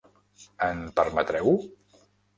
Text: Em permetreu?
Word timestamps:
Em 0.69 0.81
permetreu? 1.01 1.55